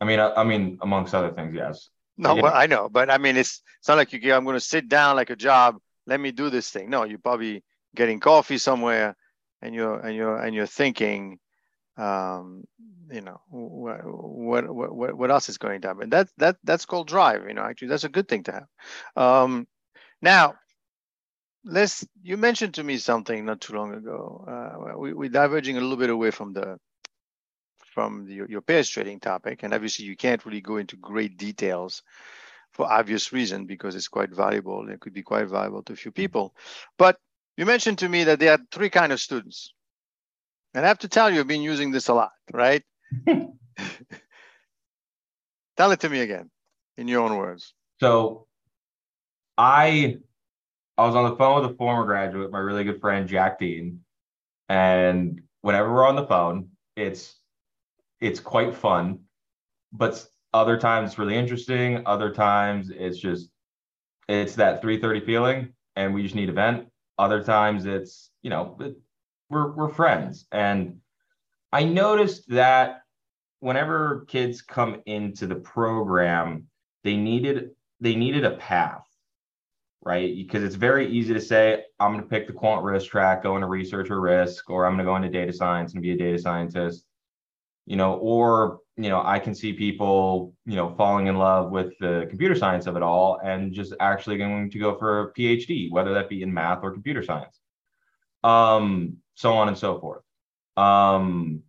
I 0.00 0.04
mean, 0.04 0.20
I, 0.20 0.32
I 0.32 0.44
mean, 0.44 0.78
amongst 0.80 1.14
other 1.14 1.30
things, 1.30 1.54
yes. 1.54 1.90
No, 2.16 2.34
yeah. 2.34 2.42
well, 2.42 2.54
I 2.54 2.66
know, 2.66 2.88
but 2.88 3.10
I 3.10 3.18
mean, 3.18 3.36
it's 3.36 3.62
it's 3.78 3.88
not 3.88 3.96
like 3.96 4.12
you. 4.12 4.34
I'm 4.34 4.44
going 4.44 4.56
to 4.56 4.60
sit 4.60 4.88
down 4.88 5.16
like 5.16 5.30
a 5.30 5.36
job. 5.36 5.78
Let 6.06 6.20
me 6.20 6.32
do 6.32 6.50
this 6.50 6.70
thing. 6.70 6.90
No, 6.90 7.04
you're 7.04 7.18
probably 7.18 7.62
getting 7.94 8.18
coffee 8.18 8.58
somewhere, 8.58 9.16
and 9.62 9.74
you're 9.74 10.00
and 10.00 10.16
you're 10.16 10.36
and 10.36 10.54
you're 10.54 10.66
thinking, 10.66 11.38
um, 11.96 12.64
you 13.10 13.20
know, 13.20 13.40
what 13.50 14.04
what 14.04 14.94
what 14.96 15.14
what 15.14 15.30
else 15.30 15.48
is 15.48 15.58
going 15.58 15.80
to 15.82 15.88
happen? 15.88 16.10
That 16.10 16.28
that 16.38 16.56
that's 16.64 16.86
called 16.86 17.06
drive. 17.06 17.46
You 17.46 17.54
know, 17.54 17.62
actually, 17.62 17.88
that's 17.88 18.04
a 18.04 18.08
good 18.08 18.26
thing 18.26 18.42
to 18.44 18.52
have. 18.52 18.66
Um, 19.16 19.68
now, 20.20 20.54
let's. 21.64 22.06
You 22.22 22.36
mentioned 22.36 22.74
to 22.74 22.84
me 22.84 22.98
something 22.98 23.44
not 23.44 23.60
too 23.60 23.74
long 23.74 23.94
ago. 23.94 24.44
Uh, 24.46 24.98
we, 24.98 25.12
we're 25.12 25.28
diverging 25.28 25.76
a 25.76 25.80
little 25.80 25.96
bit 25.96 26.10
away 26.10 26.30
from 26.30 26.52
the 26.52 26.78
from 27.98 28.26
the, 28.26 28.46
your 28.48 28.60
pairs 28.60 28.88
trading 28.88 29.20
topic, 29.20 29.62
and 29.62 29.74
obviously 29.74 30.04
you 30.04 30.16
can't 30.16 30.44
really 30.44 30.60
go 30.60 30.76
into 30.76 30.96
great 30.96 31.36
details 31.36 32.02
for 32.72 32.90
obvious 32.90 33.32
reason 33.32 33.66
because 33.66 33.94
it's 33.94 34.08
quite 34.08 34.30
valuable. 34.30 34.88
It 34.88 35.00
could 35.00 35.14
be 35.14 35.22
quite 35.22 35.48
valuable 35.48 35.82
to 35.84 35.92
a 35.92 35.96
few 35.96 36.12
people. 36.12 36.54
But 36.96 37.18
you 37.56 37.66
mentioned 37.66 37.98
to 37.98 38.08
me 38.08 38.24
that 38.24 38.38
there 38.38 38.52
are 38.52 38.60
three 38.70 38.90
kind 38.90 39.12
of 39.12 39.20
students, 39.20 39.72
and 40.74 40.84
I 40.84 40.88
have 40.88 41.00
to 41.00 41.08
tell 41.08 41.30
you, 41.30 41.40
I've 41.40 41.46
been 41.46 41.62
using 41.62 41.90
this 41.90 42.08
a 42.08 42.14
lot, 42.14 42.32
right? 42.52 42.82
tell 45.76 45.92
it 45.92 46.00
to 46.00 46.08
me 46.08 46.20
again 46.20 46.50
in 46.96 47.08
your 47.08 47.22
own 47.22 47.36
words. 47.36 47.72
So 48.00 48.47
I 49.58 50.18
I 50.96 51.06
was 51.06 51.16
on 51.16 51.28
the 51.28 51.36
phone 51.36 51.60
with 51.60 51.72
a 51.72 51.74
former 51.74 52.04
graduate, 52.04 52.52
my 52.52 52.60
really 52.60 52.84
good 52.84 53.00
friend 53.00 53.28
Jack 53.28 53.58
Dean, 53.58 54.00
and 54.68 55.42
whenever 55.62 55.92
we're 55.92 56.06
on 56.06 56.16
the 56.16 56.26
phone, 56.26 56.68
it's 56.96 57.36
it's 58.20 58.40
quite 58.40 58.74
fun, 58.74 59.20
but 59.92 60.24
other 60.54 60.78
times 60.78 61.10
it's 61.10 61.18
really 61.18 61.36
interesting. 61.36 62.02
Other 62.06 62.32
times 62.32 62.90
it's 62.90 63.18
just 63.18 63.50
it's 64.28 64.54
that 64.56 64.80
3:30 64.80 65.26
feeling, 65.26 65.72
and 65.96 66.14
we 66.14 66.22
just 66.22 66.36
need 66.36 66.50
a 66.50 66.52
vent. 66.52 66.88
Other 67.18 67.42
times 67.42 67.84
it's 67.84 68.30
you 68.42 68.50
know 68.50 68.76
it, 68.80 68.96
we're 69.50 69.72
we're 69.72 69.92
friends, 69.92 70.46
and 70.52 71.00
I 71.72 71.82
noticed 71.82 72.48
that 72.50 73.02
whenever 73.58 74.24
kids 74.28 74.62
come 74.62 75.02
into 75.06 75.48
the 75.48 75.56
program, 75.56 76.68
they 77.02 77.16
needed 77.16 77.70
they 78.00 78.14
needed 78.14 78.44
a 78.44 78.52
path 78.52 79.07
right? 80.02 80.34
Because 80.34 80.62
it's 80.62 80.76
very 80.76 81.08
easy 81.10 81.34
to 81.34 81.40
say, 81.40 81.84
I'm 81.98 82.12
going 82.12 82.22
to 82.22 82.28
pick 82.28 82.46
the 82.46 82.52
quant 82.52 82.84
risk 82.84 83.10
track, 83.10 83.42
go 83.42 83.56
into 83.56 83.66
research 83.66 84.10
or 84.10 84.20
risk, 84.20 84.70
or 84.70 84.86
I'm 84.86 84.92
going 84.92 85.04
to 85.04 85.10
go 85.10 85.16
into 85.16 85.28
data 85.28 85.52
science 85.52 85.94
and 85.94 86.02
be 86.02 86.12
a 86.12 86.16
data 86.16 86.38
scientist, 86.38 87.04
you 87.86 87.96
know, 87.96 88.14
or, 88.14 88.78
you 88.96 89.08
know, 89.08 89.22
I 89.24 89.38
can 89.38 89.54
see 89.54 89.72
people, 89.72 90.54
you 90.66 90.76
know, 90.76 90.94
falling 90.96 91.26
in 91.26 91.36
love 91.36 91.70
with 91.70 91.92
the 92.00 92.26
computer 92.28 92.54
science 92.54 92.86
of 92.86 92.96
it 92.96 93.02
all 93.02 93.40
and 93.44 93.72
just 93.72 93.92
actually 94.00 94.38
going 94.38 94.70
to 94.70 94.78
go 94.78 94.96
for 94.96 95.20
a 95.20 95.32
PhD, 95.32 95.90
whether 95.90 96.14
that 96.14 96.28
be 96.28 96.42
in 96.42 96.52
math 96.52 96.80
or 96.82 96.92
computer 96.92 97.22
science, 97.22 97.58
um, 98.44 99.16
so 99.34 99.52
on 99.54 99.68
and 99.68 99.76
so 99.76 99.98
forth. 99.98 100.22
Um, 100.76 101.62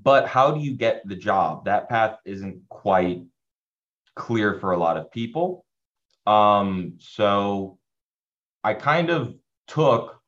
but 0.00 0.28
how 0.28 0.52
do 0.52 0.60
you 0.60 0.76
get 0.76 1.02
the 1.06 1.16
job? 1.16 1.64
That 1.64 1.88
path 1.88 2.18
isn't 2.24 2.68
quite 2.68 3.22
clear 4.14 4.58
for 4.60 4.72
a 4.72 4.78
lot 4.78 4.96
of 4.96 5.10
people 5.10 5.64
um, 6.28 6.94
so 6.98 7.78
I 8.62 8.74
kind 8.74 9.08
of 9.08 9.34
took 9.66 10.20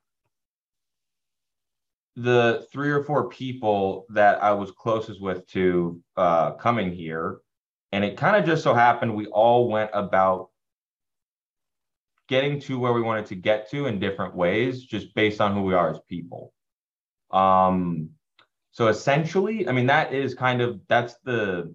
the 2.16 2.66
three 2.72 2.90
or 2.90 3.04
four 3.04 3.28
people 3.28 4.06
that 4.08 4.42
I 4.42 4.52
was 4.52 4.70
closest 4.70 5.20
with 5.20 5.46
to 5.48 6.00
uh, 6.16 6.52
coming 6.52 6.90
here. 6.90 7.38
And 7.92 8.04
it 8.04 8.16
kind 8.16 8.36
of 8.36 8.46
just 8.46 8.62
so 8.62 8.72
happened 8.72 9.14
we 9.14 9.26
all 9.26 9.68
went 9.68 9.90
about 9.92 10.48
getting 12.28 12.60
to 12.60 12.78
where 12.78 12.92
we 12.92 13.02
wanted 13.02 13.26
to 13.26 13.34
get 13.34 13.70
to 13.70 13.86
in 13.86 13.98
different 13.98 14.34
ways, 14.34 14.84
just 14.84 15.14
based 15.14 15.40
on 15.40 15.54
who 15.54 15.62
we 15.62 15.74
are 15.74 15.90
as 15.90 16.00
people. 16.08 16.54
Um, 17.30 18.10
so 18.70 18.86
essentially, 18.86 19.68
I 19.68 19.72
mean, 19.72 19.86
that 19.86 20.14
is 20.14 20.34
kind 20.34 20.62
of 20.62 20.80
that's 20.88 21.16
the 21.24 21.74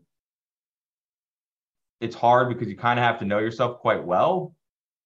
it's 2.01 2.15
hard 2.15 2.49
because 2.49 2.67
you 2.67 2.75
kind 2.75 2.99
of 2.99 3.05
have 3.05 3.19
to 3.19 3.25
know 3.25 3.39
yourself 3.39 3.79
quite 3.79 4.03
well 4.03 4.55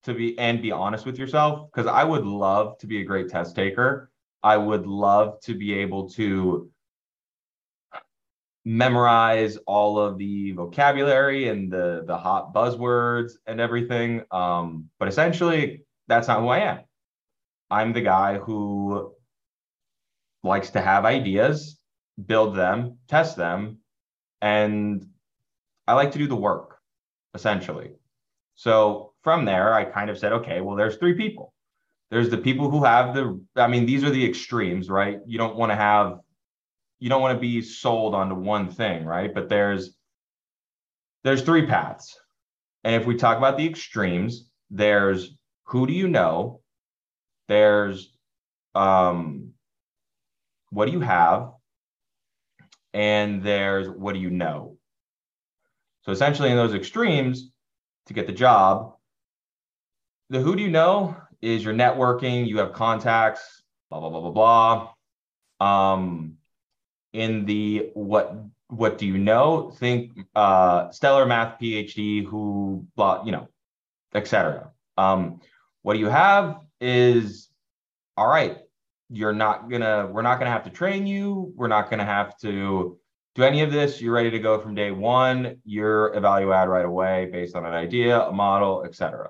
to 0.04 0.14
be 0.14 0.38
and 0.40 0.62
be 0.62 0.72
honest 0.72 1.06
with 1.06 1.18
yourself 1.18 1.70
because 1.72 1.88
I 1.88 2.04
would 2.04 2.26
love 2.26 2.78
to 2.80 2.88
be 2.88 3.02
a 3.02 3.04
great 3.04 3.30
test 3.30 3.56
taker. 3.56 4.12
I 4.42 4.58
would 4.58 4.88
love 4.88 5.40
to 5.42 5.54
be 5.54 5.74
able 5.74 6.10
to 6.12 6.72
memorize 8.66 9.58
all 9.68 10.00
of 10.00 10.18
the 10.18 10.52
vocabulary 10.52 11.50
and 11.50 11.72
the 11.72 12.04
the 12.06 12.18
hot 12.18 12.54
buzzwords 12.54 13.34
and 13.46 13.60
everything. 13.60 14.24
Um, 14.32 14.90
but 15.00 15.08
essentially, 15.08 15.84
that's 16.08 16.28
not 16.28 16.42
who 16.42 16.48
I 16.48 16.60
am. 16.60 16.80
I'm 17.70 17.94
the 17.94 18.02
guy 18.02 18.38
who 18.38 19.14
likes 20.44 20.72
to 20.72 20.82
have 20.82 21.06
ideas, 21.06 21.78
build 22.26 22.56
them, 22.56 22.98
test 23.08 23.36
them, 23.36 23.80
and 24.42 25.06
I 25.88 25.94
like 25.94 26.12
to 26.14 26.18
do 26.18 26.28
the 26.28 26.36
work 26.36 26.79
essentially. 27.34 27.92
So 28.56 29.14
from 29.24 29.46
there, 29.46 29.74
I 29.74 29.86
kind 29.86 30.10
of 30.10 30.18
said, 30.18 30.34
okay, 30.34 30.62
well, 30.62 30.76
there's 30.76 30.98
three 30.98 31.14
people. 31.14 31.54
There's 32.12 32.30
the 32.30 32.38
people 32.38 32.70
who 32.70 32.84
have 32.84 33.14
the, 33.14 33.40
I 33.56 33.68
mean, 33.68 33.86
these 33.86 34.04
are 34.04 34.10
the 34.10 34.26
extremes, 34.26 34.90
right? 34.90 35.20
You 35.26 35.38
don't 35.38 35.56
want 35.56 35.72
to 35.72 35.76
have, 35.76 36.20
you 37.00 37.10
don't 37.10 37.22
want 37.22 37.36
to 37.36 37.40
be 37.40 37.62
sold 37.62 38.16
onto 38.16 38.36
one 38.36 38.70
thing, 38.70 39.06
right? 39.06 39.34
But 39.34 39.48
there's, 39.48 39.96
there's 41.24 41.44
three 41.44 41.66
paths. 41.66 42.20
And 42.84 42.96
if 42.96 43.06
we 43.06 43.16
talk 43.16 43.38
about 43.38 43.58
the 43.58 43.68
extremes, 43.68 44.50
there's 44.70 45.36
who 45.66 45.86
do 45.86 45.94
you 45.94 46.08
know? 46.08 46.62
There's 47.48 48.12
um, 48.76 49.52
what 50.72 50.86
do 50.86 50.92
you 50.92 51.02
have? 51.02 51.52
And 52.94 53.44
there's 53.44 53.88
what 53.88 54.14
do 54.14 54.20
you 54.20 54.30
know? 54.30 54.78
So 56.02 56.12
essentially, 56.12 56.50
in 56.50 56.56
those 56.56 56.74
extremes, 56.74 57.52
to 58.08 58.14
get 58.14 58.28
the 58.28 58.34
job, 58.34 58.96
the 60.30 60.40
who 60.40 60.56
do 60.56 60.62
you 60.62 60.70
know 60.70 61.16
is 61.42 61.64
your 61.64 61.74
networking. 61.74 62.48
You 62.48 62.60
have 62.60 62.74
contacts. 62.74 63.64
Blah 63.90 64.00
blah 64.00 64.10
blah 64.10 64.32
blah 64.32 64.96
blah. 65.60 65.94
Um, 65.94 66.38
in 67.14 67.46
the 67.46 67.90
what 67.94 68.36
what 68.68 68.98
do 68.98 69.06
you 69.06 69.18
know? 69.18 69.72
Think 69.72 70.12
uh, 70.36 70.92
stellar 70.92 71.26
math 71.26 71.60
PhD 71.60 72.26
who 72.26 72.86
blah 72.96 73.24
you 73.26 73.32
know, 73.32 73.48
etc. 74.14 74.72
Um, 74.98 75.42
what 75.82 75.94
do 75.94 76.00
you 76.00 76.10
have 76.10 76.62
is 76.80 77.50
all 78.16 78.28
right. 78.28 78.58
You're 79.10 79.34
not 79.34 79.70
gonna. 79.70 80.08
We're 80.12 80.22
not 80.22 80.38
gonna 80.38 80.52
have 80.52 80.66
to 80.66 80.70
train 80.70 81.08
you. 81.08 81.52
We're 81.56 81.68
not 81.68 81.90
gonna 81.90 82.06
have 82.06 82.38
to 82.40 82.99
do 83.36 83.44
any 83.44 83.62
of 83.62 83.72
this. 83.72 84.02
You're 84.02 84.14
ready 84.14 84.32
to 84.32 84.40
go 84.40 84.60
from 84.60 84.76
day 84.76 84.92
one. 84.92 85.58
You're 85.64 86.16
evaluate 86.16 86.68
right 86.68 86.86
away 86.86 87.30
based 87.32 87.56
on 87.56 87.66
an 87.66 87.74
idea, 87.74 88.22
a 88.22 88.32
model, 88.32 88.84
etc. 88.84 89.30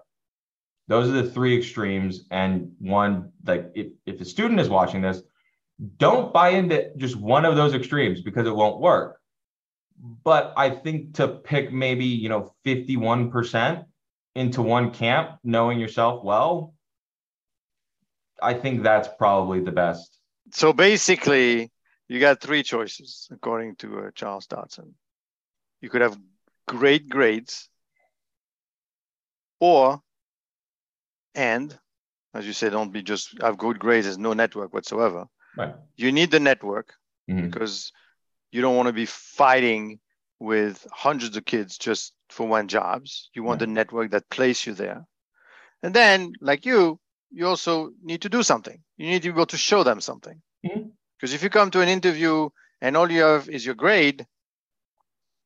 Those 0.87 1.09
are 1.09 1.21
the 1.21 1.29
three 1.29 1.57
extremes. 1.57 2.25
And 2.31 2.73
one, 2.79 3.31
like 3.45 3.71
if, 3.75 3.87
if 4.05 4.21
a 4.21 4.25
student 4.25 4.59
is 4.59 4.69
watching 4.69 5.01
this, 5.01 5.21
don't 5.97 6.33
buy 6.33 6.49
into 6.49 6.91
just 6.97 7.15
one 7.15 7.45
of 7.45 7.55
those 7.55 7.73
extremes 7.73 8.21
because 8.21 8.47
it 8.47 8.55
won't 8.55 8.79
work. 8.79 9.19
But 10.23 10.53
I 10.57 10.69
think 10.69 11.15
to 11.15 11.27
pick 11.27 11.71
maybe, 11.71 12.05
you 12.05 12.29
know, 12.29 12.53
51% 12.65 13.85
into 14.35 14.61
one 14.61 14.91
camp, 14.91 15.37
knowing 15.43 15.79
yourself 15.79 16.23
well, 16.23 16.73
I 18.41 18.53
think 18.53 18.83
that's 18.83 19.09
probably 19.17 19.59
the 19.59 19.71
best. 19.71 20.17
So 20.51 20.73
basically, 20.73 21.69
you 22.09 22.19
got 22.19 22.41
three 22.41 22.63
choices 22.63 23.27
according 23.31 23.75
to 23.77 23.99
uh, 23.99 24.11
Charles 24.13 24.47
Dotson. 24.47 24.93
You 25.79 25.89
could 25.89 26.01
have 26.01 26.19
great 26.67 27.07
grades, 27.07 27.69
or 29.59 30.01
and 31.35 31.77
as 32.33 32.45
you 32.45 32.53
say, 32.53 32.69
don't 32.69 32.91
be 32.91 33.01
just 33.01 33.41
have 33.41 33.57
good 33.57 33.79
grades. 33.79 34.05
There's 34.05 34.17
no 34.17 34.33
network 34.33 34.73
whatsoever. 34.73 35.25
Right. 35.57 35.73
You 35.95 36.11
need 36.11 36.31
the 36.31 36.39
network 36.39 36.93
Mhm. 37.29 37.41
because 37.49 37.91
you 38.51 38.61
don't 38.61 38.75
want 38.75 38.87
to 38.87 38.93
be 38.93 39.05
fighting 39.05 39.99
with 40.39 40.85
hundreds 40.91 41.35
of 41.37 41.45
kids 41.45 41.77
just 41.77 42.13
for 42.29 42.47
one 42.47 42.67
jobs. 42.67 43.29
You 43.33 43.43
want 43.43 43.61
Right. 43.61 43.67
the 43.67 43.73
network 43.73 44.11
that 44.11 44.29
place 44.29 44.65
you 44.65 44.73
there. 44.73 45.05
And 45.83 45.93
then, 45.93 46.33
like 46.41 46.65
you, 46.65 46.99
you 47.31 47.47
also 47.47 47.91
need 48.01 48.21
to 48.23 48.29
do 48.29 48.43
something. 48.43 48.83
You 48.97 49.07
need 49.07 49.23
to 49.23 49.29
be 49.29 49.35
able 49.35 49.45
to 49.47 49.57
show 49.57 49.83
them 49.83 50.01
something. 50.01 50.41
Because 51.19 51.33
if 51.33 51.43
you 51.43 51.49
come 51.49 51.71
to 51.71 51.81
an 51.81 51.89
interview 51.89 52.49
and 52.81 52.97
all 52.97 53.11
you 53.11 53.21
have 53.21 53.49
is 53.49 53.65
your 53.65 53.75
grade, 53.75 54.25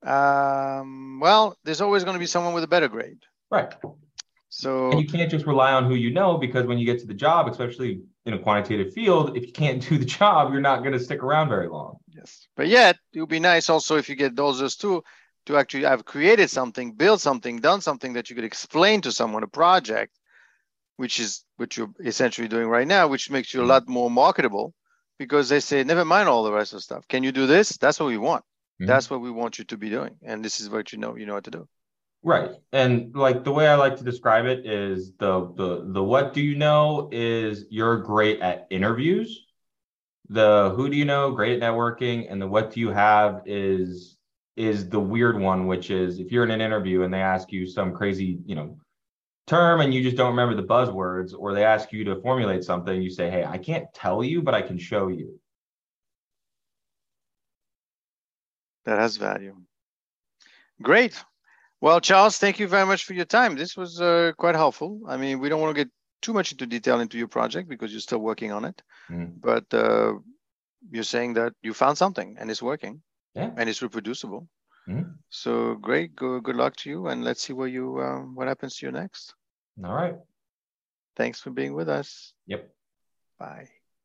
um, 0.05 1.19
well, 1.19 1.57
there's 1.63 1.81
always 1.81 2.03
going 2.03 2.15
to 2.15 2.19
be 2.19 2.25
someone 2.25 2.53
with 2.53 2.63
a 2.63 2.67
better 2.67 2.87
grade. 2.87 3.19
Right. 3.49 3.73
So 4.49 4.91
And 4.91 4.99
you 4.99 5.07
can't 5.07 5.31
just 5.31 5.45
rely 5.45 5.73
on 5.73 5.85
who 5.85 5.95
you 5.95 6.11
know 6.11 6.37
because 6.37 6.65
when 6.65 6.77
you 6.77 6.85
get 6.85 6.99
to 6.99 7.07
the 7.07 7.13
job, 7.13 7.47
especially 7.47 8.01
in 8.25 8.33
a 8.33 8.39
quantitative 8.39 8.93
field, 8.93 9.35
if 9.37 9.45
you 9.45 9.51
can't 9.53 9.81
do 9.89 9.97
the 9.97 10.05
job, 10.05 10.51
you're 10.51 10.61
not 10.61 10.79
going 10.79 10.93
to 10.93 10.99
stick 10.99 11.23
around 11.23 11.49
very 11.49 11.67
long. 11.67 11.97
Yes, 12.13 12.47
but 12.55 12.67
yet 12.67 12.97
it 13.13 13.19
would 13.19 13.29
be 13.29 13.39
nice 13.39 13.69
also 13.69 13.97
if 13.97 14.09
you 14.09 14.15
get 14.15 14.35
those 14.35 14.75
two 14.75 15.03
to 15.45 15.57
actually 15.57 15.83
have 15.83 16.05
created 16.05 16.49
something, 16.49 16.93
built 16.93 17.21
something, 17.21 17.59
done 17.59 17.81
something 17.81 18.13
that 18.13 18.29
you 18.29 18.35
could 18.35 18.45
explain 18.45 19.01
to 19.01 19.11
someone 19.11 19.43
a 19.43 19.47
project, 19.47 20.17
which 20.97 21.19
is 21.19 21.45
what 21.57 21.77
you're 21.77 21.91
essentially 22.03 22.47
doing 22.47 22.67
right 22.67 22.87
now, 22.87 23.07
which 23.07 23.29
makes 23.29 23.53
you 23.53 23.61
a 23.61 23.65
Mhm. 23.65 23.67
lot 23.67 23.89
more 23.89 24.11
marketable 24.11 24.73
because 25.23 25.49
they 25.49 25.59
say, 25.59 25.83
never 25.83 26.05
mind 26.05 26.29
all 26.29 26.43
the 26.43 26.51
rest 26.51 26.73
of 26.73 26.77
the 26.77 26.81
stuff. 26.81 27.07
Can 27.07 27.23
you 27.23 27.31
do 27.31 27.47
this? 27.47 27.77
That's 27.77 27.99
what 27.99 28.07
we 28.07 28.17
want. 28.17 28.43
Mhm. 28.81 28.87
That's 28.87 29.09
what 29.09 29.21
we 29.21 29.31
want 29.31 29.57
you 29.57 29.65
to 29.65 29.77
be 29.77 29.89
doing, 29.89 30.17
and 30.23 30.43
this 30.43 30.59
is 30.59 30.69
what 30.69 30.91
you 30.91 30.99
know. 30.99 31.15
You 31.15 31.25
know 31.25 31.35
what 31.35 31.45
to 31.45 31.51
do. 31.51 31.67
Right. 32.23 32.51
And 32.71 33.13
like 33.15 33.43
the 33.43 33.51
way 33.51 33.67
I 33.67 33.75
like 33.75 33.97
to 33.97 34.03
describe 34.03 34.45
it 34.45 34.65
is 34.65 35.13
the 35.19 35.51
the 35.55 35.85
the 35.87 36.03
what 36.03 36.33
do 36.33 36.41
you 36.41 36.55
know 36.55 37.09
is 37.11 37.65
you're 37.69 37.97
great 37.97 38.39
at 38.39 38.67
interviews. 38.69 39.45
The 40.29 40.73
who 40.75 40.89
do 40.89 40.95
you 40.95 41.05
know 41.05 41.31
great 41.31 41.61
at 41.61 41.63
networking 41.63 42.27
and 42.29 42.41
the 42.41 42.47
what 42.47 42.71
do 42.71 42.79
you 42.79 42.91
have 42.91 43.43
is 43.45 44.17
is 44.55 44.87
the 44.89 44.99
weird 44.99 45.39
one 45.39 45.67
which 45.67 45.89
is 45.91 46.19
if 46.19 46.31
you're 46.31 46.45
in 46.45 46.51
an 46.51 46.61
interview 46.61 47.01
and 47.03 47.13
they 47.13 47.21
ask 47.21 47.51
you 47.51 47.65
some 47.67 47.93
crazy, 47.93 48.39
you 48.45 48.55
know, 48.55 48.77
term 49.47 49.81
and 49.81 49.93
you 49.93 50.01
just 50.03 50.15
don't 50.17 50.31
remember 50.31 50.55
the 50.55 50.67
buzzwords 50.67 51.33
or 51.37 51.53
they 51.53 51.65
ask 51.65 51.91
you 51.91 52.03
to 52.05 52.21
formulate 52.21 52.63
something 52.63 53.01
you 53.01 53.09
say, 53.09 53.29
"Hey, 53.29 53.43
I 53.45 53.57
can't 53.57 53.87
tell 53.93 54.23
you, 54.23 54.41
but 54.41 54.53
I 54.53 54.61
can 54.61 54.77
show 54.77 55.07
you." 55.09 55.39
That 58.85 58.99
has 58.99 59.17
value. 59.17 59.55
Great. 60.81 61.23
Well, 61.81 61.99
Charles, 61.99 62.37
thank 62.37 62.59
you 62.59 62.67
very 62.67 62.85
much 62.85 63.03
for 63.05 63.13
your 63.13 63.25
time. 63.25 63.55
This 63.55 63.75
was 63.75 63.99
uh, 64.01 64.31
quite 64.37 64.55
helpful. 64.55 65.01
I 65.07 65.17
mean, 65.17 65.39
we 65.39 65.49
don't 65.49 65.61
want 65.61 65.75
to 65.75 65.83
get 65.83 65.91
too 66.21 66.33
much 66.33 66.51
into 66.51 66.65
detail 66.65 66.99
into 67.01 67.17
your 67.17 67.27
project 67.27 67.67
because 67.69 67.91
you're 67.91 67.99
still 67.99 68.19
working 68.19 68.51
on 68.51 68.65
it. 68.65 68.81
Mm. 69.09 69.33
But 69.41 69.65
uh, 69.73 70.13
you're 70.89 71.03
saying 71.03 71.33
that 71.33 71.53
you 71.61 71.73
found 71.73 71.97
something 71.97 72.37
and 72.39 72.49
it's 72.49 72.61
working 72.61 73.01
Yeah. 73.35 73.51
and 73.57 73.69
it's 73.69 73.81
reproducible. 73.81 74.47
Mhm. 74.87 75.17
So 75.29 75.75
great. 75.75 76.15
Go, 76.15 76.39
good 76.39 76.55
luck 76.55 76.75
to 76.77 76.89
you, 76.89 77.07
and 77.07 77.23
let's 77.23 77.41
see 77.41 77.53
where 77.53 77.67
you 77.67 77.97
uh, 77.99 78.19
what 78.21 78.47
happens 78.47 78.77
to 78.77 78.85
you 78.85 78.91
next. 78.91 79.35
All 79.83 79.93
right. 79.93 80.17
Thanks 81.15 81.39
for 81.39 81.51
being 81.51 81.73
with 81.73 81.89
us. 81.89 82.33
Yep. 82.47 82.69
Bye. 83.39 83.69